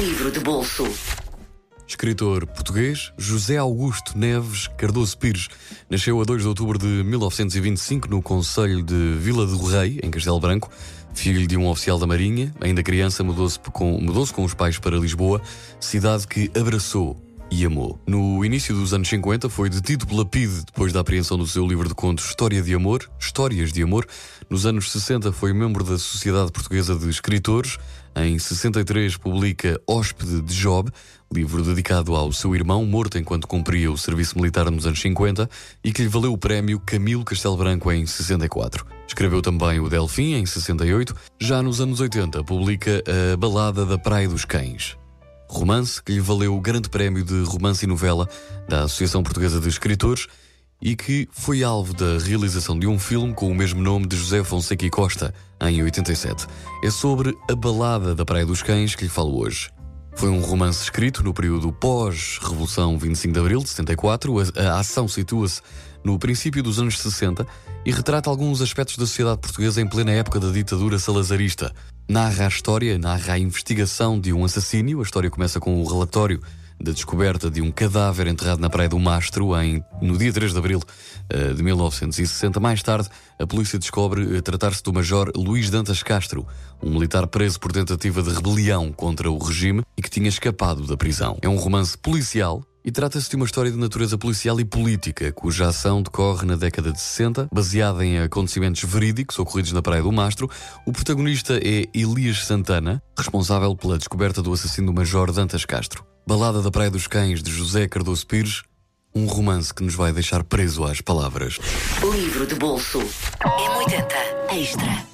Livro 0.00 0.30
de 0.30 0.40
bolso. 0.40 0.88
Escritor 1.86 2.46
português 2.46 3.12
José 3.18 3.58
Augusto 3.58 4.16
Neves 4.16 4.66
Cardoso 4.78 5.16
Pires 5.18 5.48
nasceu 5.90 6.18
a 6.20 6.24
2 6.24 6.42
de 6.42 6.48
outubro 6.48 6.78
de 6.78 6.86
1925 6.86 8.08
no 8.08 8.22
Conselho 8.22 8.82
de 8.82 9.14
Vila 9.18 9.46
do 9.46 9.62
Rei, 9.62 10.00
em 10.02 10.10
Castelo 10.10 10.40
Branco. 10.40 10.70
Filho 11.12 11.46
de 11.46 11.58
um 11.58 11.68
oficial 11.68 11.98
da 11.98 12.06
Marinha, 12.06 12.54
ainda 12.60 12.82
criança 12.82 13.22
mudou-se 13.22 13.58
com, 13.58 14.00
mudou 14.00 14.26
com 14.28 14.44
os 14.44 14.54
pais 14.54 14.78
para 14.78 14.96
Lisboa, 14.96 15.42
cidade 15.78 16.26
que 16.26 16.50
abraçou 16.58 17.14
e 17.52 17.66
amou. 17.66 18.00
No 18.06 18.42
início 18.42 18.74
dos 18.74 18.94
anos 18.94 19.06
50 19.08 19.50
foi 19.50 19.68
detido 19.68 20.06
pela 20.06 20.24
PIDE 20.24 20.64
depois 20.64 20.90
da 20.90 21.00
apreensão 21.00 21.36
do 21.36 21.46
seu 21.46 21.66
livro 21.66 21.86
de 21.86 21.94
contos 21.94 22.24
História 22.24 22.62
de 22.62 22.72
Amor, 22.72 23.06
Histórias 23.20 23.70
de 23.70 23.82
Amor. 23.82 24.06
Nos 24.48 24.64
anos 24.64 24.90
60 24.90 25.30
foi 25.32 25.52
membro 25.52 25.84
da 25.84 25.98
Sociedade 25.98 26.50
Portuguesa 26.50 26.96
de 26.96 27.08
Escritores. 27.10 27.76
Em 28.16 28.38
63 28.38 29.18
publica 29.18 29.78
Hóspede 29.86 30.40
de 30.40 30.54
Job, 30.54 30.90
livro 31.32 31.62
dedicado 31.62 32.14
ao 32.14 32.32
seu 32.32 32.54
irmão, 32.54 32.86
morto 32.86 33.18
enquanto 33.18 33.46
cumpria 33.46 33.92
o 33.92 33.98
serviço 33.98 34.38
militar 34.38 34.70
nos 34.70 34.86
anos 34.86 35.00
50 35.00 35.48
e 35.84 35.92
que 35.92 36.02
lhe 36.02 36.08
valeu 36.08 36.32
o 36.32 36.38
prémio 36.38 36.80
Camilo 36.80 37.24
Castelo 37.24 37.56
Branco 37.56 37.92
em 37.92 38.06
64. 38.06 38.86
Escreveu 39.06 39.42
também 39.42 39.78
o 39.78 39.90
Delfim 39.90 40.34
em 40.34 40.46
68. 40.46 41.14
Já 41.38 41.62
nos 41.62 41.82
anos 41.82 42.00
80 42.00 42.44
publica 42.44 43.02
a 43.06 43.36
Balada 43.36 43.84
da 43.84 43.98
Praia 43.98 44.28
dos 44.28 44.46
Cães 44.46 44.96
romance 45.52 46.02
que 46.02 46.12
lhe 46.12 46.20
valeu 46.20 46.56
o 46.56 46.60
Grande 46.60 46.88
Prémio 46.88 47.22
de 47.22 47.42
Romance 47.44 47.84
e 47.84 47.88
Novela 47.88 48.28
da 48.68 48.84
Associação 48.84 49.22
Portuguesa 49.22 49.60
de 49.60 49.68
Escritores 49.68 50.26
e 50.80 50.96
que 50.96 51.28
foi 51.30 51.62
alvo 51.62 51.94
da 51.94 52.18
realização 52.18 52.76
de 52.78 52.86
um 52.86 52.98
filme 52.98 53.32
com 53.34 53.50
o 53.50 53.54
mesmo 53.54 53.80
nome 53.80 54.06
de 54.06 54.16
José 54.16 54.42
Fonseca 54.42 54.84
e 54.84 54.90
Costa, 54.90 55.32
em 55.60 55.82
87. 55.82 56.46
É 56.82 56.90
sobre 56.90 57.36
a 57.48 57.54
balada 57.54 58.14
da 58.14 58.24
Praia 58.24 58.46
dos 58.46 58.62
Cães 58.62 58.96
que 58.96 59.04
lhe 59.04 59.10
falo 59.10 59.38
hoje. 59.38 59.70
Foi 60.14 60.28
um 60.28 60.40
romance 60.40 60.82
escrito 60.82 61.22
no 61.22 61.34
período 61.34 61.72
pós-Revolução 61.72 62.96
25 62.96 63.32
de 63.32 63.40
Abril 63.40 63.60
de 63.60 63.68
74. 63.68 64.38
A, 64.38 64.62
a 64.62 64.78
ação 64.80 65.08
situa-se 65.08 65.60
no 66.04 66.18
princípio 66.18 66.62
dos 66.62 66.78
anos 66.78 66.98
60 66.98 67.46
e 67.84 67.90
retrata 67.90 68.30
alguns 68.30 68.60
aspectos 68.60 68.96
da 68.96 69.06
sociedade 69.06 69.40
portuguesa 69.40 69.80
em 69.80 69.88
plena 69.88 70.12
época 70.12 70.38
da 70.38 70.50
ditadura 70.50 70.98
salazarista, 70.98 71.72
narra 72.08 72.44
a 72.44 72.48
história, 72.48 72.98
narra 72.98 73.34
a 73.34 73.38
investigação 73.38 74.20
de 74.20 74.32
um 74.32 74.44
assassínio. 74.44 75.00
A 75.00 75.02
história 75.02 75.30
começa 75.30 75.58
com 75.58 75.82
o 75.82 75.86
relatório 75.86 76.40
da 76.80 76.92
descoberta 76.92 77.50
de 77.50 77.60
um 77.60 77.70
cadáver 77.70 78.26
enterrado 78.26 78.60
na 78.60 78.70
Praia 78.70 78.88
do 78.88 78.98
Mastro 78.98 79.56
em, 79.60 79.82
no 80.00 80.16
dia 80.16 80.32
3 80.32 80.52
de 80.52 80.58
abril 80.58 80.80
uh, 80.80 81.54
de 81.54 81.62
1960. 81.62 82.58
Mais 82.60 82.82
tarde, 82.82 83.08
a 83.38 83.46
polícia 83.46 83.78
descobre 83.78 84.22
uh, 84.22 84.42
tratar-se 84.42 84.82
do 84.82 84.92
Major 84.92 85.30
Luís 85.36 85.70
Dantas 85.70 86.02
Castro, 86.02 86.46
um 86.82 86.90
militar 86.90 87.26
preso 87.26 87.58
por 87.60 87.72
tentativa 87.72 88.22
de 88.22 88.30
rebelião 88.30 88.92
contra 88.92 89.30
o 89.30 89.38
regime 89.38 89.82
e 89.96 90.02
que 90.02 90.10
tinha 90.10 90.28
escapado 90.28 90.86
da 90.86 90.96
prisão. 90.96 91.38
É 91.42 91.48
um 91.48 91.56
romance 91.56 91.96
policial 91.96 92.62
e 92.84 92.90
trata-se 92.90 93.30
de 93.30 93.36
uma 93.36 93.44
história 93.44 93.70
de 93.70 93.76
natureza 93.76 94.18
policial 94.18 94.58
e 94.58 94.64
política, 94.64 95.32
cuja 95.32 95.68
ação 95.68 96.02
decorre 96.02 96.44
na 96.44 96.56
década 96.56 96.92
de 96.92 97.00
60, 97.00 97.48
baseada 97.52 98.04
em 98.04 98.18
acontecimentos 98.18 98.82
verídicos 98.82 99.38
ocorridos 99.38 99.72
na 99.72 99.80
Praia 99.80 100.02
do 100.02 100.10
Mastro. 100.10 100.50
O 100.84 100.92
protagonista 100.92 101.58
é 101.62 101.86
Elias 101.94 102.44
Santana, 102.44 103.02
responsável 103.16 103.74
pela 103.76 103.98
descoberta 103.98 104.42
do 104.42 104.52
assassino 104.52 104.88
do 104.88 104.94
Major 104.94 105.30
Dantas 105.32 105.64
Castro. 105.64 106.11
Balada 106.26 106.62
da 106.62 106.70
Praia 106.70 106.90
dos 106.90 107.06
Cães, 107.06 107.42
de 107.42 107.50
José 107.50 107.88
Cardoso 107.88 108.26
Pires, 108.26 108.62
um 109.14 109.26
romance 109.26 109.74
que 109.74 109.82
nos 109.82 109.94
vai 109.94 110.12
deixar 110.12 110.44
preso 110.44 110.84
às 110.84 111.00
palavras. 111.00 111.58
Livro 112.14 112.46
de 112.46 112.54
bolso. 112.54 113.00
M80 113.00 114.56
Extra. 114.56 115.11